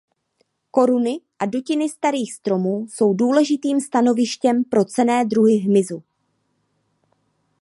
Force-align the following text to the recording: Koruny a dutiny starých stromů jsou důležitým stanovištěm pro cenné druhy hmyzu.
Koruny 0.71 1.19
a 1.39 1.45
dutiny 1.45 1.89
starých 1.89 2.33
stromů 2.33 2.87
jsou 2.89 3.13
důležitým 3.13 3.81
stanovištěm 3.81 4.63
pro 4.63 4.85
cenné 4.85 5.25
druhy 5.25 5.55
hmyzu. 5.55 6.03